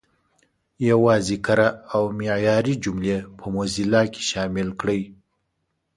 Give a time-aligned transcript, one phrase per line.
[0.89, 5.01] یوازې کره او معیاري جملې په موزیلا کې شامل کړئ.